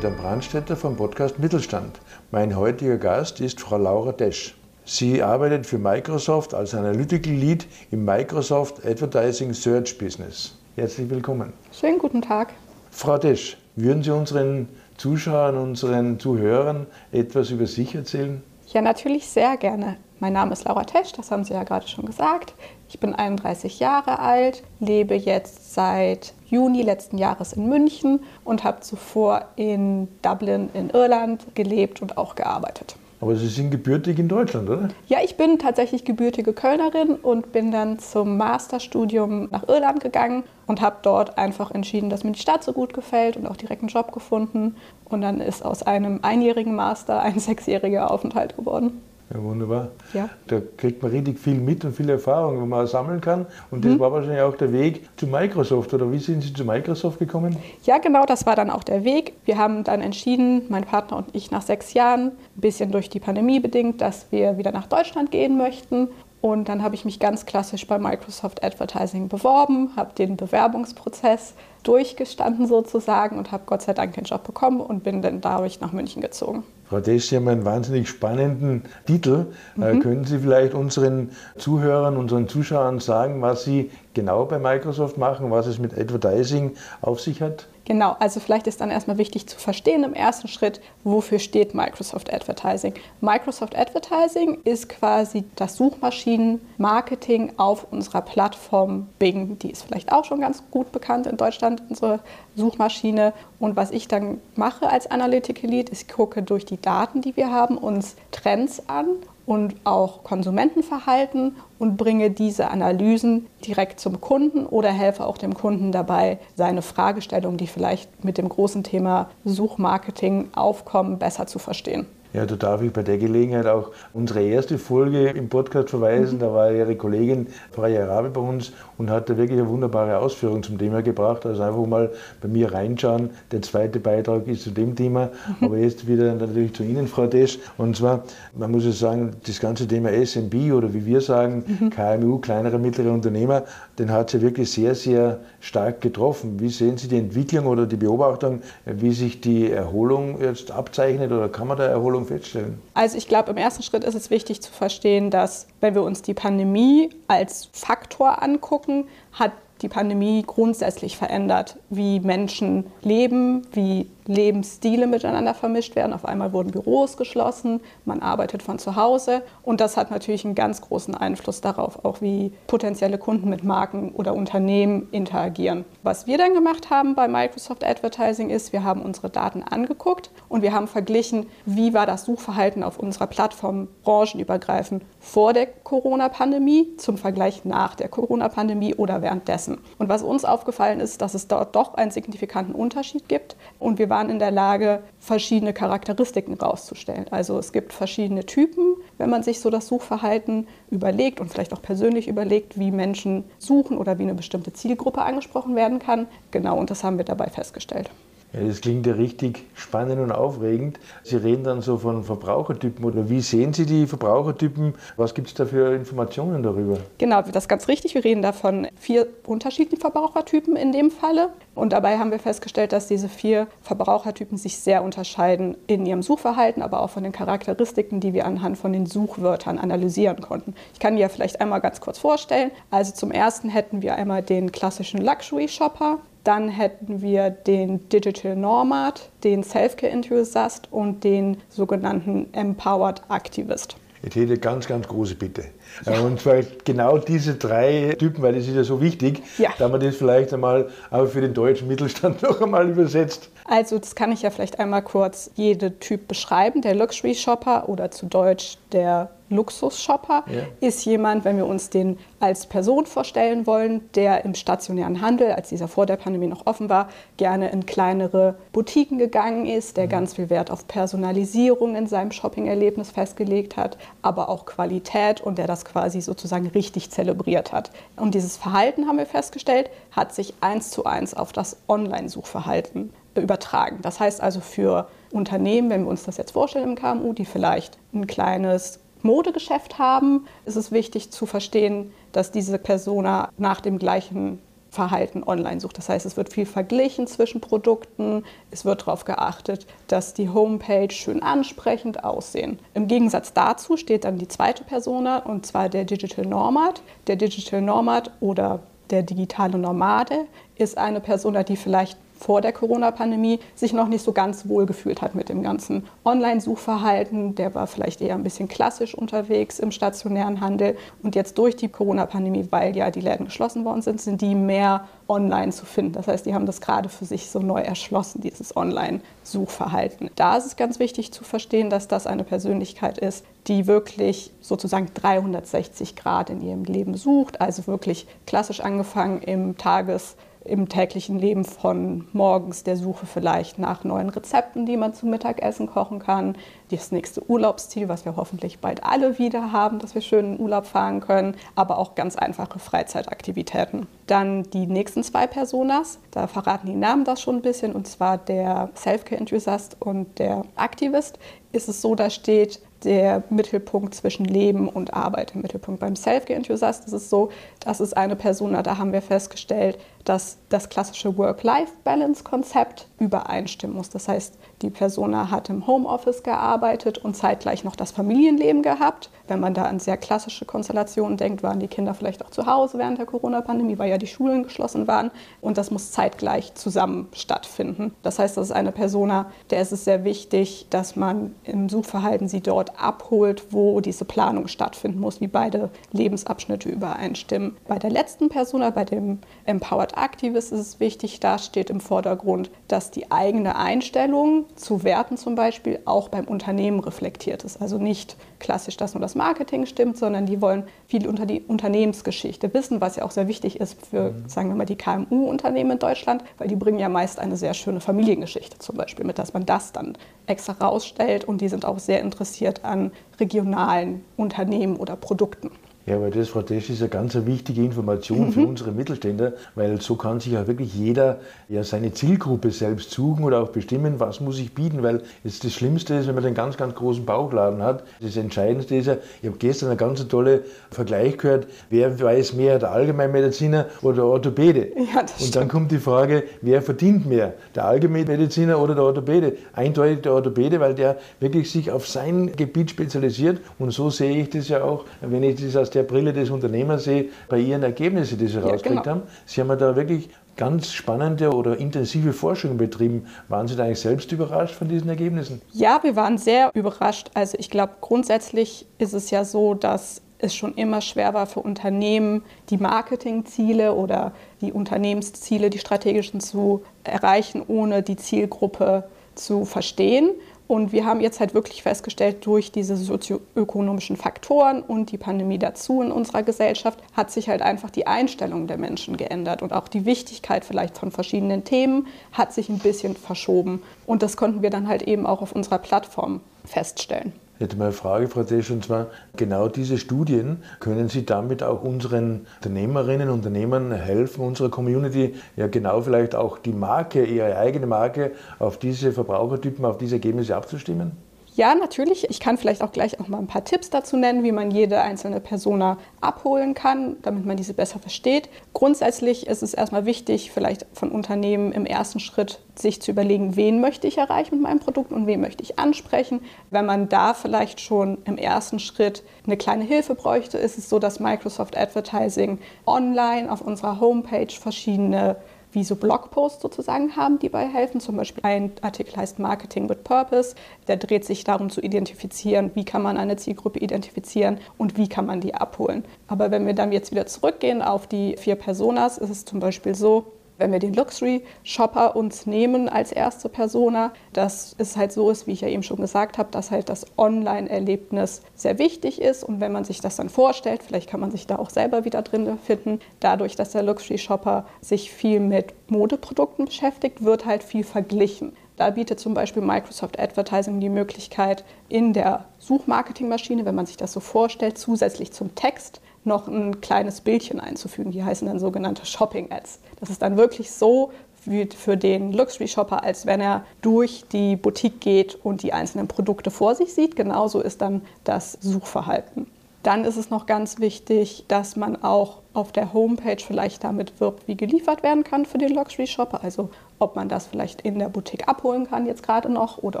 Peter 0.00 0.14
Brandstätter 0.16 0.76
vom 0.76 0.96
Podcast 0.96 1.38
Mittelstand. 1.38 2.00
Mein 2.30 2.56
heutiger 2.56 2.96
Gast 2.96 3.38
ist 3.38 3.60
Frau 3.60 3.76
Laura 3.76 4.12
Desch. 4.12 4.54
Sie 4.86 5.22
arbeitet 5.22 5.66
für 5.66 5.76
Microsoft 5.76 6.54
als 6.54 6.74
Analytical 6.74 7.34
Lead 7.34 7.66
im 7.90 8.06
Microsoft 8.06 8.86
Advertising 8.86 9.52
Search 9.52 9.98
Business. 9.98 10.56
Herzlich 10.74 11.10
willkommen. 11.10 11.52
Schönen 11.70 11.98
guten 11.98 12.22
Tag. 12.22 12.54
Frau 12.90 13.18
Desch, 13.18 13.58
würden 13.76 14.02
Sie 14.02 14.10
unseren 14.10 14.70
Zuschauern, 14.96 15.58
unseren 15.58 16.18
Zuhörern 16.18 16.86
etwas 17.12 17.50
über 17.50 17.66
sich 17.66 17.94
erzählen? 17.94 18.42
Ja, 18.72 18.82
natürlich 18.82 19.26
sehr 19.26 19.56
gerne. 19.56 19.96
Mein 20.20 20.32
Name 20.32 20.52
ist 20.52 20.64
Laura 20.64 20.84
Tesch, 20.84 21.10
das 21.12 21.32
haben 21.32 21.42
Sie 21.42 21.54
ja 21.54 21.64
gerade 21.64 21.88
schon 21.88 22.06
gesagt. 22.06 22.54
Ich 22.88 23.00
bin 23.00 23.16
31 23.16 23.80
Jahre 23.80 24.20
alt, 24.20 24.62
lebe 24.78 25.16
jetzt 25.16 25.74
seit 25.74 26.34
Juni 26.46 26.82
letzten 26.82 27.18
Jahres 27.18 27.52
in 27.52 27.68
München 27.68 28.20
und 28.44 28.62
habe 28.62 28.78
zuvor 28.78 29.46
in 29.56 30.06
Dublin 30.22 30.70
in 30.72 30.90
Irland 30.90 31.52
gelebt 31.56 32.00
und 32.00 32.16
auch 32.16 32.36
gearbeitet. 32.36 32.94
Aber 33.20 33.36
Sie 33.36 33.48
sind 33.48 33.70
gebürtig 33.70 34.18
in 34.18 34.28
Deutschland, 34.28 34.70
oder? 34.70 34.88
Ja, 35.06 35.18
ich 35.22 35.36
bin 35.36 35.58
tatsächlich 35.58 36.04
gebürtige 36.04 36.54
Kölnerin 36.54 37.16
und 37.16 37.52
bin 37.52 37.70
dann 37.70 37.98
zum 37.98 38.38
Masterstudium 38.38 39.48
nach 39.50 39.68
Irland 39.68 40.00
gegangen 40.00 40.44
und 40.66 40.80
habe 40.80 40.96
dort 41.02 41.36
einfach 41.36 41.70
entschieden, 41.70 42.08
dass 42.08 42.24
mir 42.24 42.32
die 42.32 42.40
Stadt 42.40 42.64
so 42.64 42.72
gut 42.72 42.94
gefällt 42.94 43.36
und 43.36 43.46
auch 43.46 43.56
direkt 43.56 43.82
einen 43.82 43.88
Job 43.90 44.12
gefunden. 44.12 44.76
Und 45.04 45.20
dann 45.20 45.40
ist 45.40 45.62
aus 45.64 45.82
einem 45.82 46.20
einjährigen 46.22 46.74
Master 46.74 47.20
ein 47.20 47.38
sechsjähriger 47.38 48.10
Aufenthalt 48.10 48.56
geworden. 48.56 49.02
Ja, 49.32 49.40
wunderbar. 49.42 49.90
Ja. 50.12 50.28
Da 50.48 50.60
kriegt 50.76 51.02
man 51.02 51.12
richtig 51.12 51.38
viel 51.38 51.54
mit 51.54 51.84
und 51.84 51.94
viel 51.94 52.10
Erfahrung, 52.10 52.60
wenn 52.60 52.68
man 52.68 52.86
sammeln 52.88 53.20
kann. 53.20 53.46
Und 53.70 53.84
das 53.84 53.92
mhm. 53.92 54.00
war 54.00 54.10
wahrscheinlich 54.10 54.42
auch 54.42 54.56
der 54.56 54.72
Weg 54.72 55.08
zu 55.16 55.28
Microsoft. 55.28 55.94
Oder 55.94 56.10
wie 56.10 56.18
sind 56.18 56.42
Sie 56.42 56.52
zu 56.52 56.64
Microsoft 56.64 57.20
gekommen? 57.20 57.56
Ja, 57.84 57.98
genau, 57.98 58.26
das 58.26 58.44
war 58.44 58.56
dann 58.56 58.70
auch 58.70 58.82
der 58.82 59.04
Weg. 59.04 59.34
Wir 59.44 59.56
haben 59.56 59.84
dann 59.84 60.00
entschieden, 60.00 60.62
mein 60.68 60.84
Partner 60.84 61.18
und 61.18 61.28
ich 61.32 61.52
nach 61.52 61.62
sechs 61.62 61.94
Jahren, 61.94 62.32
ein 62.56 62.60
bisschen 62.60 62.90
durch 62.90 63.08
die 63.08 63.20
Pandemie 63.20 63.60
bedingt, 63.60 64.00
dass 64.00 64.26
wir 64.32 64.58
wieder 64.58 64.72
nach 64.72 64.86
Deutschland 64.86 65.30
gehen 65.30 65.56
möchten. 65.56 66.08
Und 66.40 66.68
dann 66.68 66.82
habe 66.82 66.94
ich 66.94 67.04
mich 67.04 67.20
ganz 67.20 67.46
klassisch 67.46 67.86
bei 67.86 67.98
Microsoft 67.98 68.64
Advertising 68.64 69.28
beworben, 69.28 69.90
habe 69.94 70.14
den 70.14 70.36
Bewerbungsprozess 70.36 71.54
durchgestanden 71.82 72.66
sozusagen 72.66 73.38
und 73.38 73.52
habe 73.52 73.64
Gott 73.66 73.82
sei 73.82 73.92
Dank 73.92 74.14
den 74.14 74.24
Job 74.24 74.44
bekommen 74.44 74.80
und 74.80 75.02
bin 75.02 75.22
dann 75.22 75.40
dadurch 75.40 75.80
nach 75.80 75.92
München 75.92 76.22
gezogen. 76.22 76.64
Frau 76.90 76.98
Desch, 76.98 77.28
Sie 77.28 77.36
haben 77.36 77.46
einen 77.46 77.64
wahnsinnig 77.64 78.08
spannenden 78.08 78.82
Titel. 79.06 79.46
Äh, 79.80 79.94
mhm. 79.94 80.00
Können 80.00 80.24
Sie 80.24 80.40
vielleicht 80.40 80.74
unseren 80.74 81.30
Zuhörern, 81.56 82.16
unseren 82.16 82.48
Zuschauern 82.48 82.98
sagen, 82.98 83.40
was 83.42 83.62
Sie 83.62 83.92
genau 84.12 84.44
bei 84.44 84.58
Microsoft 84.58 85.16
machen, 85.16 85.52
was 85.52 85.68
es 85.68 85.78
mit 85.78 85.96
Advertising 85.96 86.72
auf 87.00 87.20
sich 87.20 87.42
hat? 87.42 87.68
Genau, 87.84 88.16
also 88.18 88.40
vielleicht 88.40 88.66
ist 88.66 88.80
dann 88.80 88.90
erstmal 88.90 89.18
wichtig 89.18 89.46
zu 89.46 89.58
verstehen 89.58 90.04
im 90.04 90.14
ersten 90.14 90.48
Schritt, 90.48 90.80
wofür 91.04 91.38
steht 91.38 91.74
Microsoft 91.74 92.32
Advertising. 92.32 92.94
Microsoft 93.20 93.76
Advertising 93.76 94.58
ist 94.64 94.88
quasi 94.88 95.44
das 95.54 95.76
Suchmaschinenmarketing 95.76 97.52
auf 97.56 97.86
unserer 97.92 98.22
Plattform 98.22 99.08
Bing. 99.20 99.58
Die 99.60 99.70
ist 99.70 99.82
vielleicht 99.82 100.10
auch 100.10 100.24
schon 100.24 100.40
ganz 100.40 100.64
gut 100.72 100.90
bekannt 100.90 101.28
in 101.28 101.36
Deutschland, 101.36 101.69
unsere 101.88 102.20
Suchmaschine. 102.56 103.32
Und 103.58 103.76
was 103.76 103.90
ich 103.90 104.08
dann 104.08 104.40
mache 104.56 104.88
als 104.88 105.10
Analytical 105.10 105.70
Lead, 105.70 105.90
ist, 105.90 106.02
ich 106.02 106.08
gucke 106.08 106.42
durch 106.42 106.64
die 106.64 106.80
Daten, 106.80 107.20
die 107.20 107.36
wir 107.36 107.52
haben, 107.52 107.76
uns 107.78 108.16
Trends 108.32 108.88
an 108.88 109.06
und 109.46 109.74
auch 109.84 110.22
Konsumentenverhalten 110.22 111.56
und 111.78 111.96
bringe 111.96 112.30
diese 112.30 112.70
Analysen 112.70 113.46
direkt 113.66 113.98
zum 113.98 114.20
Kunden 114.20 114.64
oder 114.64 114.90
helfe 114.90 115.26
auch 115.26 115.38
dem 115.38 115.54
Kunden 115.54 115.92
dabei, 115.92 116.38
seine 116.54 116.82
Fragestellungen, 116.82 117.58
die 117.58 117.66
vielleicht 117.66 118.24
mit 118.24 118.38
dem 118.38 118.48
großen 118.48 118.84
Thema 118.84 119.28
Suchmarketing 119.44 120.50
aufkommen, 120.54 121.18
besser 121.18 121.46
zu 121.46 121.58
verstehen. 121.58 122.06
Ja, 122.32 122.46
da 122.46 122.54
darf 122.54 122.80
ich 122.82 122.92
bei 122.92 123.02
der 123.02 123.18
Gelegenheit 123.18 123.66
auch 123.66 123.90
unsere 124.14 124.42
erste 124.42 124.78
Folge 124.78 125.30
im 125.30 125.48
Podcast 125.48 125.90
verweisen. 125.90 126.36
Mhm. 126.36 126.40
Da 126.40 126.52
war 126.52 126.70
Ihre 126.70 126.94
Kollegin 126.94 127.48
Freya 127.72 128.06
Rabe 128.06 128.30
bei 128.30 128.40
uns 128.40 128.72
und 128.98 129.10
hat 129.10 129.28
da 129.28 129.36
wirklich 129.36 129.58
eine 129.58 129.68
wunderbare 129.68 130.16
Ausführung 130.18 130.62
zum 130.62 130.78
Thema 130.78 131.02
gebracht. 131.02 131.44
Also 131.44 131.62
einfach 131.62 131.84
mal 131.86 132.10
bei 132.40 132.46
mir 132.46 132.72
reinschauen. 132.72 133.30
Der 133.50 133.62
zweite 133.62 133.98
Beitrag 133.98 134.46
ist 134.46 134.62
zu 134.62 134.70
dem 134.70 134.94
Thema, 134.94 135.30
mhm. 135.58 135.66
aber 135.66 135.78
jetzt 135.78 136.06
wieder 136.06 136.32
natürlich 136.34 136.72
zu 136.72 136.84
Ihnen, 136.84 137.08
Frau 137.08 137.26
Desch. 137.26 137.58
Und 137.78 137.96
zwar, 137.96 138.22
man 138.54 138.70
muss 138.70 138.84
ja 138.84 138.92
sagen, 138.92 139.32
das 139.44 139.58
ganze 139.58 139.88
Thema 139.88 140.10
SMB 140.10 140.72
oder 140.72 140.94
wie 140.94 141.04
wir 141.04 141.20
sagen, 141.20 141.64
mhm. 141.66 141.90
KMU, 141.90 142.38
kleinere, 142.38 142.78
mittlere 142.78 143.10
Unternehmer, 143.10 143.64
den 143.98 144.12
hat 144.12 144.30
sie 144.30 144.40
wirklich 144.40 144.70
sehr, 144.70 144.94
sehr 144.94 145.40
stark 145.58 146.00
getroffen. 146.00 146.60
Wie 146.60 146.68
sehen 146.68 146.96
Sie 146.96 147.08
die 147.08 147.18
Entwicklung 147.18 147.66
oder 147.66 147.86
die 147.86 147.96
Beobachtung, 147.96 148.62
wie 148.86 149.12
sich 149.12 149.40
die 149.40 149.70
Erholung 149.70 150.40
jetzt 150.40 150.70
abzeichnet 150.70 151.32
oder 151.32 151.48
kann 151.48 151.66
man 151.66 151.76
da 151.76 151.84
Erholung 151.84 152.19
Entwicklung 152.20 152.26
feststellen? 152.26 152.82
Also 152.94 153.18
ich 153.18 153.28
glaube, 153.28 153.50
im 153.50 153.56
ersten 153.56 153.82
Schritt 153.82 154.04
ist 154.04 154.14
es 154.14 154.30
wichtig 154.30 154.60
zu 154.60 154.72
verstehen, 154.72 155.30
dass 155.30 155.66
wenn 155.80 155.94
wir 155.94 156.02
uns 156.02 156.22
die 156.22 156.34
Pandemie 156.34 157.10
als 157.28 157.68
Faktor 157.72 158.42
angucken, 158.42 159.08
hat 159.32 159.52
die 159.82 159.88
Pandemie 159.88 160.42
grundsätzlich 160.46 161.16
verändert, 161.16 161.76
wie 161.88 162.20
Menschen 162.20 162.86
leben, 163.02 163.66
wie 163.72 164.10
Lebensstile 164.30 165.06
miteinander 165.08 165.54
vermischt 165.54 165.96
werden. 165.96 166.12
Auf 166.12 166.24
einmal 166.24 166.52
wurden 166.52 166.70
Büros 166.70 167.16
geschlossen, 167.16 167.80
man 168.04 168.20
arbeitet 168.20 168.62
von 168.62 168.78
zu 168.78 168.94
Hause 168.94 169.42
und 169.62 169.80
das 169.80 169.96
hat 169.96 170.10
natürlich 170.10 170.44
einen 170.44 170.54
ganz 170.54 170.80
großen 170.80 171.14
Einfluss 171.14 171.60
darauf, 171.60 172.04
auch 172.04 172.20
wie 172.20 172.52
potenzielle 172.68 173.18
Kunden 173.18 173.50
mit 173.50 173.64
Marken 173.64 174.12
oder 174.12 174.34
Unternehmen 174.34 175.08
interagieren. 175.10 175.84
Was 176.04 176.28
wir 176.28 176.38
dann 176.38 176.54
gemacht 176.54 176.90
haben 176.90 177.16
bei 177.16 177.26
Microsoft 177.26 177.84
Advertising 177.84 178.50
ist, 178.50 178.72
wir 178.72 178.84
haben 178.84 179.02
unsere 179.02 179.30
Daten 179.30 179.64
angeguckt 179.64 180.30
und 180.48 180.62
wir 180.62 180.72
haben 180.72 180.86
verglichen, 180.86 181.46
wie 181.66 181.92
war 181.92 182.06
das 182.06 182.24
Suchverhalten 182.24 182.84
auf 182.84 182.98
unserer 182.98 183.26
Plattform 183.26 183.88
branchenübergreifend 184.04 185.04
vor 185.18 185.52
der 185.52 185.66
Corona-Pandemie 185.66 186.96
zum 186.98 187.18
Vergleich 187.18 187.64
nach 187.64 187.96
der 187.96 188.08
Corona-Pandemie 188.08 188.94
oder 188.94 189.22
währenddessen. 189.22 189.78
Und 189.98 190.08
was 190.08 190.22
uns 190.22 190.44
aufgefallen 190.44 191.00
ist, 191.00 191.20
dass 191.20 191.34
es 191.34 191.48
dort 191.48 191.74
doch 191.74 191.94
einen 191.94 192.12
signifikanten 192.12 192.74
Unterschied 192.74 193.28
gibt 193.28 193.56
und 193.80 193.98
wir 193.98 194.08
waren 194.08 194.19
waren 194.20 194.28
in 194.28 194.38
der 194.38 194.50
Lage, 194.50 195.02
verschiedene 195.18 195.72
Charakteristiken 195.72 196.52
rauszustellen. 196.52 197.26
Also 197.30 197.58
es 197.58 197.72
gibt 197.72 197.94
verschiedene 197.94 198.44
Typen, 198.44 198.96
wenn 199.16 199.30
man 199.30 199.42
sich 199.42 199.60
so 199.60 199.70
das 199.70 199.86
Suchverhalten 199.86 200.68
überlegt 200.90 201.40
und 201.40 201.50
vielleicht 201.50 201.72
auch 201.72 201.80
persönlich 201.80 202.28
überlegt, 202.28 202.78
wie 202.78 202.90
Menschen 202.90 203.44
suchen 203.58 203.96
oder 203.96 204.18
wie 204.18 204.24
eine 204.24 204.34
bestimmte 204.34 204.74
Zielgruppe 204.74 205.22
angesprochen 205.22 205.74
werden 205.74 206.00
kann. 206.00 206.26
Genau, 206.50 206.78
und 206.78 206.90
das 206.90 207.02
haben 207.02 207.16
wir 207.16 207.24
dabei 207.24 207.46
festgestellt. 207.46 208.10
Ja, 208.52 208.66
das 208.66 208.80
klingt 208.80 209.06
ja 209.06 209.12
richtig 209.12 209.64
spannend 209.74 210.20
und 210.20 210.32
aufregend. 210.32 210.98
Sie 211.22 211.36
reden 211.36 211.62
dann 211.62 211.82
so 211.82 211.98
von 211.98 212.24
Verbrauchertypen 212.24 213.04
oder 213.04 213.28
wie 213.30 213.40
sehen 213.40 213.72
Sie 213.72 213.86
die 213.86 214.08
Verbrauchertypen? 214.08 214.94
Was 215.16 215.34
gibt 215.34 215.48
es 215.48 215.54
da 215.54 215.66
für 215.66 215.94
Informationen 215.94 216.62
darüber? 216.62 216.98
Genau, 217.18 217.42
das 217.42 217.64
ist 217.64 217.68
ganz 217.68 217.86
richtig. 217.86 218.14
Wir 218.14 218.24
reden 218.24 218.42
da 218.42 218.52
von 218.52 218.88
vier 218.96 219.28
unterschiedlichen 219.46 220.00
Verbrauchertypen 220.00 220.74
in 220.74 220.90
dem 220.90 221.12
Falle. 221.12 221.50
Und 221.76 221.92
dabei 221.92 222.18
haben 222.18 222.32
wir 222.32 222.40
festgestellt, 222.40 222.92
dass 222.92 223.06
diese 223.06 223.28
vier 223.28 223.68
Verbrauchertypen 223.82 224.58
sich 224.58 224.78
sehr 224.78 225.04
unterscheiden 225.04 225.76
in 225.86 226.04
ihrem 226.04 226.22
Suchverhalten, 226.22 226.82
aber 226.82 227.02
auch 227.02 227.10
von 227.10 227.22
den 227.22 227.32
Charakteristiken, 227.32 228.18
die 228.18 228.34
wir 228.34 228.46
anhand 228.46 228.78
von 228.78 228.92
den 228.92 229.06
Suchwörtern 229.06 229.78
analysieren 229.78 230.40
konnten. 230.40 230.74
Ich 230.92 230.98
kann 230.98 231.14
die 231.14 231.22
ja 231.22 231.28
vielleicht 231.28 231.60
einmal 231.60 231.80
ganz 231.80 232.00
kurz 232.00 232.18
vorstellen. 232.18 232.72
Also 232.90 233.12
zum 233.12 233.30
ersten 233.30 233.68
hätten 233.68 234.02
wir 234.02 234.16
einmal 234.16 234.42
den 234.42 234.72
klassischen 234.72 235.24
Luxury 235.24 235.68
Shopper. 235.68 236.18
Dann 236.44 236.68
hätten 236.68 237.20
wir 237.20 237.50
den 237.50 238.08
Digital 238.08 238.56
Nomad, 238.56 239.28
den 239.44 239.62
Self-Care 239.62 240.12
Enthusiast 240.12 240.88
und 240.90 241.22
den 241.24 241.58
sogenannten 241.68 242.48
Empowered 242.52 243.22
Activist. 243.28 243.96
Ich 244.22 244.36
hätte 244.36 244.58
ganz, 244.58 244.86
ganz 244.86 245.08
große 245.08 245.34
Bitte. 245.34 245.64
Ja. 246.04 246.20
Und 246.20 246.40
zwar 246.40 246.60
genau 246.84 247.16
diese 247.16 247.54
drei 247.54 248.14
Typen, 248.18 248.42
weil 248.42 248.54
das 248.54 248.66
ist 248.66 248.74
ja 248.74 248.84
so 248.84 249.00
wichtig, 249.00 249.42
ja. 249.56 249.70
da 249.78 249.88
man 249.88 250.00
das 250.00 250.16
vielleicht 250.16 250.52
einmal 250.52 250.90
auch 251.10 251.26
für 251.26 251.40
den 251.40 251.54
deutschen 251.54 251.88
Mittelstand 251.88 252.42
noch 252.42 252.60
einmal 252.60 252.88
übersetzt. 252.90 253.48
Also 253.64 253.98
das 253.98 254.14
kann 254.14 254.30
ich 254.30 254.42
ja 254.42 254.50
vielleicht 254.50 254.78
einmal 254.78 255.02
kurz 255.02 255.50
jede 255.54 255.98
Typ 255.98 256.28
beschreiben. 256.28 256.82
Der 256.82 256.94
Luxury 256.94 257.34
Shopper 257.34 257.88
oder 257.88 258.10
zu 258.10 258.26
Deutsch 258.26 258.76
der 258.92 259.30
Luxus-Shopper 259.50 260.44
ja. 260.46 260.62
ist 260.80 261.04
jemand, 261.04 261.44
wenn 261.44 261.56
wir 261.56 261.66
uns 261.66 261.90
den 261.90 262.18
als 262.38 262.66
Person 262.66 263.04
vorstellen 263.04 263.66
wollen, 263.66 264.08
der 264.14 264.44
im 264.44 264.54
stationären 264.54 265.20
Handel, 265.20 265.52
als 265.52 265.68
dieser 265.68 265.88
vor 265.88 266.06
der 266.06 266.16
Pandemie 266.16 266.46
noch 266.46 266.66
offen 266.66 266.88
war, 266.88 267.08
gerne 267.36 267.70
in 267.70 267.84
kleinere 267.84 268.56
Boutiquen 268.72 269.18
gegangen 269.18 269.66
ist, 269.66 269.96
der 269.96 270.06
mhm. 270.06 270.10
ganz 270.10 270.34
viel 270.34 270.50
Wert 270.50 270.70
auf 270.70 270.86
Personalisierung 270.88 271.96
in 271.96 272.06
seinem 272.06 272.32
Shopping-Erlebnis 272.32 273.10
festgelegt 273.10 273.76
hat, 273.76 273.98
aber 274.22 274.48
auch 274.48 274.64
Qualität 274.64 275.40
und 275.40 275.58
der 275.58 275.66
das 275.66 275.84
quasi 275.84 276.20
sozusagen 276.20 276.68
richtig 276.68 277.10
zelebriert 277.10 277.72
hat. 277.72 277.90
Und 278.16 278.34
dieses 278.34 278.56
Verhalten, 278.56 279.06
haben 279.06 279.18
wir 279.18 279.26
festgestellt, 279.26 279.90
hat 280.12 280.34
sich 280.34 280.54
eins 280.60 280.90
zu 280.90 281.04
eins 281.04 281.34
auf 281.34 281.52
das 281.52 281.76
Online-Suchverhalten 281.88 283.12
übertragen. 283.34 283.98
Das 284.02 284.20
heißt 284.20 284.40
also 284.40 284.60
für 284.60 285.08
Unternehmen, 285.32 285.90
wenn 285.90 286.04
wir 286.04 286.10
uns 286.10 286.24
das 286.24 286.36
jetzt 286.36 286.52
vorstellen 286.52 286.90
im 286.90 286.94
KMU, 286.94 287.32
die 287.32 287.44
vielleicht 287.44 287.98
ein 288.12 288.26
kleines 288.26 289.00
Modegeschäft 289.22 289.98
haben, 289.98 290.46
ist 290.64 290.76
es 290.76 290.92
wichtig 290.92 291.30
zu 291.30 291.46
verstehen, 291.46 292.12
dass 292.32 292.50
diese 292.50 292.78
Persona 292.78 293.50
nach 293.58 293.80
dem 293.80 293.98
gleichen 293.98 294.60
Verhalten 294.90 295.44
online 295.44 295.80
sucht. 295.80 295.98
Das 295.98 296.08
heißt, 296.08 296.26
es 296.26 296.36
wird 296.36 296.52
viel 296.52 296.66
verglichen 296.66 297.26
zwischen 297.26 297.60
Produkten, 297.60 298.44
es 298.70 298.84
wird 298.84 299.02
darauf 299.02 299.24
geachtet, 299.24 299.86
dass 300.08 300.34
die 300.34 300.48
Homepage 300.48 301.12
schön 301.12 301.42
ansprechend 301.42 302.24
aussehen. 302.24 302.78
Im 302.94 303.06
Gegensatz 303.06 303.52
dazu 303.52 303.96
steht 303.96 304.24
dann 304.24 304.38
die 304.38 304.48
zweite 304.48 304.82
Persona, 304.82 305.38
und 305.38 305.64
zwar 305.64 305.88
der 305.88 306.04
Digital 306.04 306.44
Nomad. 306.44 307.02
Der 307.28 307.36
Digital 307.36 307.82
Nomad 307.82 308.32
oder 308.40 308.80
der 309.10 309.22
digitale 309.22 309.78
Nomade 309.78 310.46
ist 310.76 310.98
eine 310.98 311.20
Persona, 311.20 311.62
die 311.62 311.76
vielleicht 311.76 312.16
vor 312.40 312.62
der 312.62 312.72
Corona-Pandemie 312.72 313.60
sich 313.74 313.92
noch 313.92 314.08
nicht 314.08 314.24
so 314.24 314.32
ganz 314.32 314.66
wohl 314.66 314.86
gefühlt 314.86 315.20
hat 315.20 315.34
mit 315.34 315.50
dem 315.50 315.62
ganzen 315.62 316.06
Online-Suchverhalten. 316.24 317.54
Der 317.54 317.74
war 317.74 317.86
vielleicht 317.86 318.22
eher 318.22 318.34
ein 318.34 318.42
bisschen 318.42 318.66
klassisch 318.66 319.14
unterwegs 319.14 319.78
im 319.78 319.90
stationären 319.90 320.62
Handel. 320.62 320.96
Und 321.22 321.34
jetzt 321.34 321.58
durch 321.58 321.76
die 321.76 321.88
Corona-Pandemie, 321.88 322.68
weil 322.70 322.96
ja 322.96 323.10
die 323.10 323.20
Läden 323.20 323.44
geschlossen 323.44 323.84
worden 323.84 324.00
sind, 324.00 324.22
sind 324.22 324.40
die 324.40 324.54
mehr 324.54 325.06
online 325.28 325.70
zu 325.70 325.84
finden. 325.84 326.12
Das 326.12 326.28
heißt, 326.28 326.46
die 326.46 326.54
haben 326.54 326.64
das 326.64 326.80
gerade 326.80 327.10
für 327.10 327.26
sich 327.26 327.50
so 327.50 327.58
neu 327.60 327.80
erschlossen, 327.80 328.40
dieses 328.40 328.74
Online-Suchverhalten. 328.74 330.30
Da 330.34 330.56
ist 330.56 330.64
es 330.64 330.76
ganz 330.76 330.98
wichtig 330.98 331.32
zu 331.32 331.44
verstehen, 331.44 331.90
dass 331.90 332.08
das 332.08 332.26
eine 332.26 332.44
Persönlichkeit 332.44 333.18
ist, 333.18 333.44
die 333.66 333.86
wirklich 333.86 334.50
sozusagen 334.62 335.08
360 335.12 336.16
Grad 336.16 336.48
in 336.48 336.62
ihrem 336.62 336.84
Leben 336.84 337.14
sucht, 337.14 337.60
also 337.60 337.86
wirklich 337.86 338.26
klassisch 338.46 338.80
angefangen 338.80 339.42
im 339.42 339.76
Tages- 339.76 340.36
im 340.70 340.88
täglichen 340.88 341.38
Leben 341.38 341.64
von 341.64 342.26
morgens 342.32 342.84
der 342.84 342.96
Suche 342.96 343.26
vielleicht 343.26 343.78
nach 343.78 344.04
neuen 344.04 344.30
Rezepten, 344.30 344.86
die 344.86 344.96
man 344.96 345.14
zum 345.14 345.30
Mittagessen 345.30 345.88
kochen 345.88 346.20
kann, 346.20 346.56
das 346.90 347.12
nächste 347.12 347.48
Urlaubsziel, 347.50 348.08
was 348.08 348.24
wir 348.24 348.36
hoffentlich 348.36 348.78
bald 348.78 349.04
alle 349.04 349.38
wieder 349.38 349.72
haben, 349.72 349.98
dass 349.98 350.14
wir 350.14 350.22
schön 350.22 350.54
in 350.54 350.60
Urlaub 350.60 350.86
fahren 350.86 351.20
können, 351.20 351.56
aber 351.74 351.98
auch 351.98 352.14
ganz 352.14 352.36
einfache 352.36 352.78
Freizeitaktivitäten. 352.78 354.06
Dann 354.26 354.62
die 354.70 354.86
nächsten 354.86 355.22
zwei 355.24 355.46
Personas, 355.46 356.20
da 356.30 356.46
verraten 356.46 356.86
die 356.86 356.94
Namen 356.94 357.24
das 357.24 357.40
schon 357.40 357.56
ein 357.56 357.62
bisschen, 357.62 357.92
und 357.92 358.06
zwar 358.06 358.38
der 358.38 358.90
Self-Care-Enthusiast 358.94 359.96
und 360.00 360.38
der 360.38 360.62
Aktivist. 360.76 361.38
Ist 361.72 361.88
es 361.88 362.00
so, 362.00 362.14
da 362.14 362.30
steht 362.30 362.80
der 363.04 363.42
Mittelpunkt 363.50 364.14
zwischen 364.14 364.44
Leben 364.44 364.88
und 364.88 365.14
Arbeit 365.14 365.54
im 365.54 365.62
Mittelpunkt. 365.62 366.00
Beim 366.00 366.16
Self-Care-Enthusiast 366.16 367.06
ist 367.06 367.12
es 367.12 367.30
so, 367.30 367.50
das 367.80 368.00
ist 368.00 368.16
eine 368.16 368.36
Persona, 368.36 368.82
da 368.82 368.98
haben 368.98 369.12
wir 369.12 369.22
festgestellt, 369.22 369.98
dass 370.24 370.58
das 370.68 370.88
klassische 370.88 371.36
Work-Life-Balance-Konzept 371.36 373.08
übereinstimmen 373.18 373.96
muss. 373.96 374.10
Das 374.10 374.28
heißt, 374.28 374.58
die 374.82 374.90
Persona 374.90 375.50
hat 375.50 375.68
im 375.68 375.86
Homeoffice 375.86 376.42
gearbeitet 376.42 377.18
und 377.18 377.36
zeitgleich 377.36 377.84
noch 377.84 377.96
das 377.96 378.12
Familienleben 378.12 378.82
gehabt. 378.82 379.30
Wenn 379.46 379.60
man 379.60 379.74
da 379.74 379.82
an 379.82 380.00
sehr 380.00 380.16
klassische 380.16 380.64
Konstellationen 380.64 381.36
denkt, 381.36 381.62
waren 381.62 381.80
die 381.80 381.88
Kinder 381.88 382.14
vielleicht 382.14 382.44
auch 382.44 382.50
zu 382.50 382.66
Hause 382.66 382.98
während 382.98 383.18
der 383.18 383.26
Corona-Pandemie, 383.26 383.98
weil 383.98 384.10
ja 384.10 384.18
die 384.18 384.26
Schulen 384.26 384.62
geschlossen 384.62 385.06
waren. 385.06 385.30
Und 385.60 385.76
das 385.76 385.90
muss 385.90 386.12
zeitgleich 386.12 386.74
zusammen 386.74 387.28
stattfinden. 387.32 388.14
Das 388.22 388.38
heißt, 388.38 388.56
das 388.56 388.66
ist 388.66 388.72
eine 388.72 388.92
Persona, 388.92 389.50
der 389.70 389.82
ist 389.82 389.92
es 389.92 390.04
sehr 390.04 390.24
wichtig, 390.24 390.86
dass 390.90 391.16
man 391.16 391.54
im 391.64 391.88
Suchverhalten 391.88 392.48
sie 392.48 392.60
dort 392.60 392.98
abholt, 392.98 393.72
wo 393.72 394.00
diese 394.00 394.24
Planung 394.24 394.68
stattfinden 394.68 395.20
muss, 395.20 395.40
wie 395.40 395.48
beide 395.48 395.90
Lebensabschnitte 396.12 396.88
übereinstimmen. 396.88 397.76
Bei 397.86 397.98
der 397.98 398.10
letzten 398.10 398.48
Persona, 398.48 398.90
bei 398.90 399.04
dem 399.04 399.38
Empowered 399.66 400.16
Activist, 400.16 400.72
ist 400.72 400.80
es 400.80 401.00
wichtig, 401.00 401.40
da 401.40 401.58
steht 401.58 401.90
im 401.90 402.00
Vordergrund, 402.00 402.70
dass 402.88 403.10
die 403.10 403.30
eigene 403.30 403.76
Einstellung 403.76 404.64
zu 404.76 405.04
Werten 405.04 405.36
zum 405.36 405.54
Beispiel 405.54 406.00
auch 406.04 406.28
beim 406.28 406.46
Unternehmen 406.46 407.00
reflektiert 407.00 407.64
ist. 407.64 407.80
Also 407.80 407.98
nicht 407.98 408.36
klassisch, 408.58 408.96
dass 408.96 409.14
nur 409.14 409.20
das 409.20 409.34
Marketing 409.34 409.86
stimmt, 409.86 410.16
sondern 410.16 410.46
die 410.46 410.60
wollen 410.60 410.84
viel 411.06 411.26
unter 411.26 411.46
die 411.46 411.60
Unternehmensgeschichte 411.60 412.72
wissen, 412.74 413.00
was 413.00 413.16
ja 413.16 413.24
auch 413.24 413.30
sehr 413.30 413.48
wichtig 413.48 413.80
ist 413.80 414.06
für, 414.06 414.32
mhm. 414.32 414.48
sagen 414.48 414.68
wir 414.68 414.76
mal, 414.76 414.86
die 414.86 414.96
KMU-Unternehmen 414.96 415.92
in 415.92 415.98
Deutschland, 415.98 416.44
weil 416.58 416.68
die 416.68 416.76
bringen 416.76 416.98
ja 416.98 417.08
meist 417.08 417.38
eine 417.38 417.56
sehr 417.56 417.74
schöne 417.74 418.00
Familiengeschichte 418.00 418.78
zum 418.78 418.96
Beispiel 418.96 419.24
mit, 419.24 419.38
dass 419.38 419.52
man 419.52 419.66
das 419.66 419.92
dann 419.92 420.16
extra 420.46 420.72
rausstellt 420.72 421.44
und 421.44 421.60
die 421.60 421.68
sind 421.68 421.84
auch 421.84 421.98
sehr 421.98 422.20
interessiert 422.20 422.84
an 422.84 423.12
regionalen 423.38 424.24
Unternehmen 424.36 424.96
oder 424.96 425.16
Produkten. 425.16 425.70
Ja, 426.10 426.20
weil 426.20 426.32
das, 426.32 426.48
Frau 426.48 426.62
Tesch, 426.62 426.90
ist 426.90 427.02
eine 427.02 427.08
ganz 427.08 427.36
wichtige 427.44 427.82
Information 427.82 428.46
mhm. 428.46 428.52
für 428.52 428.66
unsere 428.66 428.90
Mittelständler, 428.90 429.52
weil 429.76 430.00
so 430.00 430.16
kann 430.16 430.40
sich 430.40 430.54
ja 430.54 430.66
wirklich 430.66 430.92
jeder 430.92 431.38
ja 431.68 431.84
seine 431.84 432.12
Zielgruppe 432.12 432.72
selbst 432.72 433.12
suchen 433.12 433.44
oder 433.44 433.62
auch 433.62 433.68
bestimmen, 433.68 434.18
was 434.18 434.40
muss 434.40 434.58
ich 434.58 434.74
bieten, 434.74 435.04
weil 435.04 435.22
jetzt 435.44 435.62
das 435.62 435.72
Schlimmste 435.72 436.14
ist, 436.14 436.26
wenn 436.26 436.34
man 436.34 436.44
einen 436.44 436.56
ganz, 436.56 436.76
ganz 436.76 436.96
großen 436.96 437.24
Bauchladen 437.24 437.82
hat. 437.82 438.02
Das 438.20 438.36
Entscheidendste 438.36 438.96
ist 438.96 439.06
ja, 439.06 439.18
ich 439.40 439.48
habe 439.48 439.58
gestern 439.58 439.90
einen 439.90 439.98
ganz 439.98 440.26
tollen 440.26 440.60
Vergleich 440.90 441.38
gehört, 441.38 441.68
wer 441.90 442.18
weiß 442.18 442.54
mehr, 442.54 442.80
der 442.80 442.90
Allgemeinmediziner 442.90 443.86
oder 444.02 444.16
der 444.16 444.24
Orthopäde? 444.24 444.88
Ja, 445.14 445.22
das 445.22 445.40
Und 445.40 445.54
dann 445.54 445.68
kommt 445.68 445.92
die 445.92 445.98
Frage, 445.98 446.42
wer 446.60 446.82
verdient 446.82 447.26
mehr, 447.26 447.54
der 447.76 447.84
Allgemeinmediziner 447.84 448.80
oder 448.80 448.96
der 448.96 449.04
Orthopäde? 449.04 449.56
Eindeutig 449.74 450.22
der 450.22 450.32
Orthopäde, 450.32 450.80
weil 450.80 450.94
der 450.94 451.18
wirklich 451.38 451.70
sich 451.70 451.92
auf 451.92 452.08
sein 452.08 452.50
Gebiet 452.56 452.90
spezialisiert 452.90 453.60
und 453.78 453.92
so 453.92 454.10
sehe 454.10 454.36
ich 454.36 454.50
das 454.50 454.68
ja 454.68 454.82
auch, 454.82 455.04
wenn 455.20 455.44
ich 455.44 455.64
das 455.64 455.76
aus 455.76 455.90
aus 455.90 455.99
der 456.00 456.06
Brille 456.06 456.32
des 456.32 456.50
Unternehmers 456.50 457.04
sehe, 457.04 457.26
bei 457.48 457.58
Ihren 457.58 457.82
Ergebnissen, 457.82 458.38
die 458.38 458.46
Sie 458.46 458.58
ja, 458.58 458.62
rausgekriegt 458.62 459.04
genau. 459.04 459.16
haben. 459.16 459.22
Sie 459.44 459.60
haben 459.60 459.68
ja 459.68 459.76
da 459.76 459.96
wirklich 459.96 460.30
ganz 460.56 460.92
spannende 460.92 461.52
oder 461.52 461.76
intensive 461.76 462.32
Forschung 462.32 462.76
betrieben. 462.76 463.26
Waren 463.48 463.68
Sie 463.68 463.76
da 463.76 463.84
eigentlich 463.84 464.00
selbst 464.00 464.32
überrascht 464.32 464.74
von 464.74 464.88
diesen 464.88 465.08
Ergebnissen? 465.08 465.60
Ja, 465.72 466.00
wir 466.02 466.16
waren 466.16 466.38
sehr 466.38 466.70
überrascht. 466.74 467.30
Also 467.34 467.56
ich 467.58 467.70
glaube, 467.70 467.94
grundsätzlich 468.00 468.86
ist 468.98 469.12
es 469.12 469.30
ja 469.30 469.44
so, 469.44 469.74
dass 469.74 470.22
es 470.38 470.54
schon 470.54 470.74
immer 470.74 471.02
schwer 471.02 471.34
war 471.34 471.46
für 471.46 471.60
Unternehmen, 471.60 472.42
die 472.70 472.78
Marketingziele 472.78 473.92
oder 473.94 474.32
die 474.62 474.72
Unternehmensziele, 474.72 475.68
die 475.68 475.78
strategischen 475.78 476.40
zu 476.40 476.82
erreichen, 477.04 477.62
ohne 477.68 478.02
die 478.02 478.16
Zielgruppe 478.16 479.04
zu 479.34 479.66
verstehen. 479.66 480.30
Und 480.70 480.92
wir 480.92 481.04
haben 481.04 481.20
jetzt 481.20 481.40
halt 481.40 481.52
wirklich 481.52 481.82
festgestellt, 481.82 482.46
durch 482.46 482.70
diese 482.70 482.94
sozioökonomischen 482.94 484.16
Faktoren 484.16 484.82
und 484.82 485.10
die 485.10 485.18
Pandemie 485.18 485.58
dazu 485.58 486.00
in 486.00 486.12
unserer 486.12 486.44
Gesellschaft 486.44 487.00
hat 487.12 487.32
sich 487.32 487.48
halt 487.48 487.60
einfach 487.60 487.90
die 487.90 488.06
Einstellung 488.06 488.68
der 488.68 488.78
Menschen 488.78 489.16
geändert 489.16 489.62
und 489.62 489.72
auch 489.72 489.88
die 489.88 490.04
Wichtigkeit 490.04 490.64
vielleicht 490.64 490.96
von 490.96 491.10
verschiedenen 491.10 491.64
Themen 491.64 492.06
hat 492.30 492.52
sich 492.52 492.68
ein 492.68 492.78
bisschen 492.78 493.16
verschoben. 493.16 493.82
Und 494.06 494.22
das 494.22 494.36
konnten 494.36 494.62
wir 494.62 494.70
dann 494.70 494.86
halt 494.86 495.02
eben 495.02 495.26
auch 495.26 495.42
auf 495.42 495.50
unserer 495.50 495.78
Plattform 495.78 496.40
feststellen. 496.64 497.32
Hätte 497.60 497.76
mal 497.76 497.84
eine 497.84 497.92
Frage, 497.92 498.26
Frau 498.26 498.42
Tesch, 498.42 498.70
und 498.70 498.86
zwar 498.86 499.08
genau 499.36 499.68
diese 499.68 499.98
Studien, 499.98 500.62
können 500.80 501.10
Sie 501.10 501.26
damit 501.26 501.62
auch 501.62 501.82
unseren 501.82 502.46
Unternehmerinnen 502.56 503.28
und 503.28 503.34
Unternehmern 503.34 503.92
helfen, 503.92 504.40
unserer 504.40 504.70
Community, 504.70 505.34
ja 505.56 505.66
genau 505.66 506.00
vielleicht 506.00 506.34
auch 506.34 506.56
die 506.56 506.72
Marke, 506.72 507.22
ihre 507.22 507.58
eigene 507.58 507.86
Marke 507.86 508.32
auf 508.58 508.78
diese 508.78 509.12
Verbrauchertypen, 509.12 509.84
auf 509.84 509.98
diese 509.98 510.14
Ergebnisse 510.14 510.56
abzustimmen? 510.56 511.29
Ja, 511.60 511.74
natürlich. 511.74 512.30
Ich 512.30 512.40
kann 512.40 512.56
vielleicht 512.56 512.80
auch 512.82 512.90
gleich 512.90 513.20
auch 513.20 513.28
mal 513.28 513.36
ein 513.36 513.46
paar 513.46 513.66
Tipps 513.66 513.90
dazu 513.90 514.16
nennen, 514.16 514.44
wie 514.44 514.50
man 514.50 514.70
jede 514.70 515.02
einzelne 515.02 515.40
Persona 515.40 515.98
abholen 516.22 516.72
kann, 516.72 517.16
damit 517.20 517.44
man 517.44 517.58
diese 517.58 517.74
besser 517.74 517.98
versteht. 517.98 518.48
Grundsätzlich 518.72 519.46
ist 519.46 519.62
es 519.62 519.74
erstmal 519.74 520.06
wichtig, 520.06 520.52
vielleicht 520.52 520.86
von 520.94 521.12
Unternehmen 521.12 521.72
im 521.72 521.84
ersten 521.84 522.18
Schritt 522.18 522.60
sich 522.76 523.02
zu 523.02 523.10
überlegen, 523.10 523.56
wen 523.56 523.82
möchte 523.82 524.06
ich 524.06 524.16
erreichen 524.16 524.54
mit 524.54 524.62
meinem 524.62 524.80
Produkt 524.80 525.12
und 525.12 525.26
wen 525.26 525.42
möchte 525.42 525.62
ich 525.62 525.78
ansprechen. 525.78 526.40
Wenn 526.70 526.86
man 526.86 527.10
da 527.10 527.34
vielleicht 527.34 527.82
schon 527.82 528.16
im 528.24 528.38
ersten 528.38 528.78
Schritt 528.78 529.22
eine 529.44 529.58
kleine 529.58 529.84
Hilfe 529.84 530.14
bräuchte, 530.14 530.56
ist 530.56 530.78
es 530.78 530.88
so, 530.88 530.98
dass 530.98 531.20
Microsoft 531.20 531.76
Advertising 531.76 532.58
online 532.86 533.52
auf 533.52 533.60
unserer 533.60 534.00
Homepage 534.00 534.48
verschiedene 534.58 535.36
wie 535.72 535.84
so 535.84 535.96
Blogposts 535.96 536.62
sozusagen 536.62 537.16
haben, 537.16 537.38
die 537.38 537.48
bei 537.48 537.66
helfen. 537.66 538.00
Zum 538.00 538.16
Beispiel 538.16 538.44
ein 538.44 538.72
Artikel 538.82 539.16
heißt 539.16 539.38
Marketing 539.38 539.88
with 539.88 539.98
Purpose. 540.04 540.54
Der 540.88 540.96
dreht 540.96 541.24
sich 541.24 541.44
darum 541.44 541.70
zu 541.70 541.80
identifizieren, 541.80 542.70
wie 542.74 542.84
kann 542.84 543.02
man 543.02 543.16
eine 543.16 543.36
Zielgruppe 543.36 543.78
identifizieren 543.78 544.58
und 544.78 544.96
wie 544.96 545.08
kann 545.08 545.26
man 545.26 545.40
die 545.40 545.54
abholen. 545.54 546.04
Aber 546.26 546.50
wenn 546.50 546.66
wir 546.66 546.74
dann 546.74 546.92
jetzt 546.92 547.10
wieder 547.10 547.26
zurückgehen 547.26 547.82
auf 547.82 548.06
die 548.06 548.36
vier 548.36 548.56
Personas, 548.56 549.18
ist 549.18 549.30
es 549.30 549.44
zum 549.44 549.60
Beispiel 549.60 549.94
so, 549.94 550.32
wenn 550.60 550.72
wir 550.72 550.78
den 550.78 550.94
Luxury 550.94 551.42
Shopper 551.64 552.14
uns 552.14 552.46
nehmen 552.46 552.88
als 552.88 553.10
erste 553.10 553.48
Persona, 553.48 554.12
dass 554.32 554.76
es 554.78 554.96
halt 554.96 555.10
so 555.10 555.30
ist, 555.30 555.46
wie 555.46 555.52
ich 555.52 555.62
ja 555.62 555.68
eben 555.68 555.82
schon 555.82 555.96
gesagt 555.96 556.38
habe, 556.38 556.50
dass 556.52 556.70
halt 556.70 556.88
das 556.88 557.06
Online-Erlebnis 557.16 558.42
sehr 558.54 558.78
wichtig 558.78 559.20
ist 559.20 559.42
und 559.42 559.60
wenn 559.60 559.72
man 559.72 559.84
sich 559.84 560.00
das 560.00 560.16
dann 560.16 560.28
vorstellt, 560.28 560.82
vielleicht 560.82 561.08
kann 561.08 561.20
man 561.20 561.30
sich 561.30 561.46
da 561.46 561.56
auch 561.56 561.70
selber 561.70 562.04
wieder 562.04 562.22
drin 562.22 562.58
finden, 562.62 563.00
dadurch, 563.18 563.56
dass 563.56 563.72
der 563.72 563.82
Luxury 563.82 564.18
Shopper 564.18 564.66
sich 564.80 565.10
viel 565.10 565.40
mit 565.40 565.74
Modeprodukten 565.88 566.66
beschäftigt, 566.66 567.24
wird 567.24 567.46
halt 567.46 567.62
viel 567.62 567.84
verglichen. 567.84 568.52
Da 568.76 568.90
bietet 568.90 569.20
zum 569.20 569.34
Beispiel 569.34 569.62
Microsoft 569.62 570.18
Advertising 570.18 570.80
die 570.80 570.88
Möglichkeit, 570.88 571.64
in 571.88 572.12
der 572.12 572.46
Suchmarketingmaschine, 572.58 573.66
wenn 573.66 573.74
man 573.74 573.86
sich 573.86 573.98
das 573.98 574.12
so 574.12 574.20
vorstellt, 574.20 574.78
zusätzlich 574.78 575.32
zum 575.32 575.54
Text 575.54 576.00
noch 576.24 576.48
ein 576.48 576.80
kleines 576.80 577.20
Bildchen 577.20 577.60
einzufügen. 577.60 578.10
Die 578.12 578.22
heißen 578.22 578.46
dann 578.46 578.58
sogenannte 578.58 579.06
Shopping 579.06 579.50
Ads. 579.50 579.80
Das 579.98 580.10
ist 580.10 580.22
dann 580.22 580.36
wirklich 580.36 580.70
so 580.70 581.12
für 581.42 581.96
den 581.96 582.32
Luxury 582.32 582.68
Shopper, 582.68 583.02
als 583.02 583.24
wenn 583.24 583.40
er 583.40 583.64
durch 583.80 584.24
die 584.30 584.56
Boutique 584.56 585.00
geht 585.00 585.38
und 585.42 585.62
die 585.62 585.72
einzelnen 585.72 586.06
Produkte 586.06 586.50
vor 586.50 586.74
sich 586.74 586.92
sieht. 586.92 587.16
Genauso 587.16 587.60
ist 587.60 587.80
dann 587.80 588.02
das 588.24 588.58
Suchverhalten. 588.60 589.46
Dann 589.82 590.04
ist 590.04 590.18
es 590.18 590.28
noch 590.28 590.44
ganz 590.44 590.78
wichtig, 590.78 591.46
dass 591.48 591.76
man 591.76 592.02
auch 592.02 592.38
auf 592.52 592.72
der 592.72 592.92
Homepage 592.92 593.42
vielleicht 593.44 593.84
damit 593.84 594.20
wirbt, 594.20 594.48
wie 594.48 594.56
geliefert 594.56 595.02
werden 595.02 595.24
kann 595.24 595.44
für 595.44 595.58
den 595.58 595.74
Luxury 595.74 596.06
Shopper. 596.06 596.42
Also 596.42 596.70
ob 596.98 597.16
man 597.16 597.28
das 597.28 597.46
vielleicht 597.46 597.80
in 597.80 597.98
der 597.98 598.08
Boutique 598.08 598.46
abholen 598.46 598.86
kann 598.88 599.06
jetzt 599.06 599.22
gerade 599.22 599.50
noch 599.50 599.78
oder 599.78 600.00